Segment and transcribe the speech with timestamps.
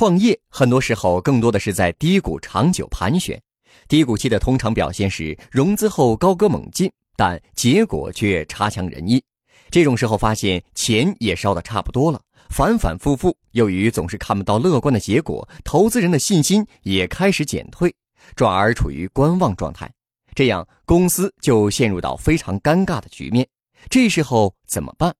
[0.00, 3.38] 创业很多时候更多的是在低谷长久盘旋，
[3.86, 9.22] 低谷期的通常表现是融资后高歌猛进，但结果却差强人意。
[9.70, 12.18] 这种时候发现钱也烧得差不多了，
[12.48, 17.94] 反反复复，由于总是看不到乐观的结果，投资人的信心也开始减退，
[18.34, 19.92] 转而处于观望状态，
[20.34, 23.46] 这样公司就陷入到非常尴尬的局面。
[23.90, 25.14] 这时候怎么办？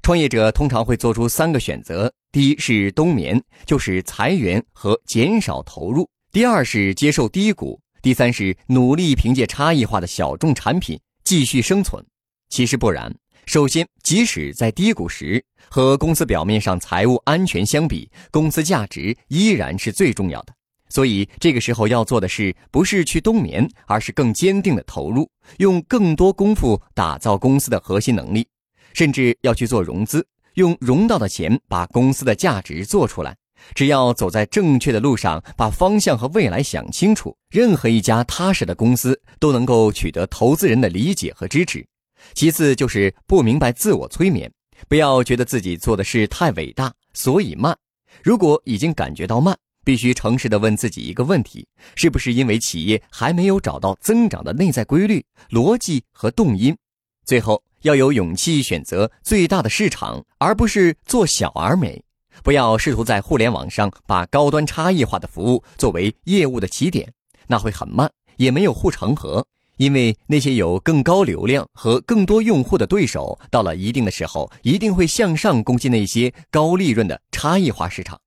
[0.00, 12.02] 创业者通常会做出三个选择：第一是冬眠，就是裁员和减少投入；第二是接受低谷；第三是努力凭借差异化的小众产品继续生存。
[12.48, 13.14] 其实不然。
[13.44, 20.54] 首先，即使在低谷时，和公司表面上财务安全相比，公司价值依然是最重要的。
[20.88, 25.28] 所以，这个时候要做的是，不是去冬眠，而是更坚定的投入，
[25.58, 28.46] 用更多功夫打造公司的核心能力，
[28.94, 33.36] 甚至要去做融资，用融到的钱把公司的价值做出来。
[33.74, 41.86] 只要走在正确的路上，把方向和未来想清楚，任何一家踏实的公司都能够取得投资人的理解和支持。
[42.34, 44.52] 其次就是不明白自我催眠，
[44.88, 47.76] 不要觉得自己做的事太伟大，所以慢。
[48.22, 56.76] 如果已经感觉到慢，必须诚实的问自己一个问题：是不是因为企业还没有找到增长的内在规律、逻辑和动因？
[57.24, 62.02] 最后要有勇气选择最大的市场，而不是做小而美。
[62.42, 67.12] 不要试图在互联网上把高端差异化的服务作为业务的起点，
[67.46, 69.44] 那会很慢，也没有护城河。
[69.78, 78.18] 因为那些有更高流量和更多用户的对手，到了一定的时候，一定会向上攻击那些高利润的差异化市场。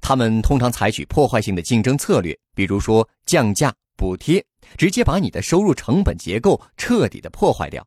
[0.00, 4.44] 他们通常采取破坏性的竞争策略，比如说降价、补贴，
[4.76, 7.86] 直接把你的收入成本结构彻底的破坏掉。